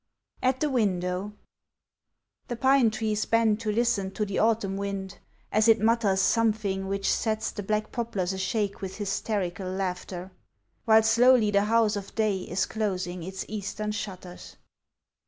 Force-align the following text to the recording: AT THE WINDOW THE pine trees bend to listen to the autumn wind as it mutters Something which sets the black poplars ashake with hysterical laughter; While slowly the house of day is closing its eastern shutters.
AT 0.41 0.59
THE 0.61 0.69
WINDOW 0.71 1.33
THE 2.47 2.55
pine 2.55 2.89
trees 2.89 3.25
bend 3.25 3.59
to 3.59 3.71
listen 3.71 4.09
to 4.13 4.25
the 4.25 4.39
autumn 4.39 4.75
wind 4.75 5.19
as 5.51 5.67
it 5.67 5.79
mutters 5.79 6.19
Something 6.21 6.87
which 6.87 7.07
sets 7.07 7.51
the 7.51 7.61
black 7.61 7.91
poplars 7.91 8.33
ashake 8.33 8.81
with 8.81 8.97
hysterical 8.97 9.69
laughter; 9.69 10.31
While 10.85 11.03
slowly 11.03 11.51
the 11.51 11.65
house 11.65 11.95
of 11.95 12.15
day 12.15 12.39
is 12.39 12.65
closing 12.65 13.21
its 13.21 13.45
eastern 13.47 13.91
shutters. 13.91 14.55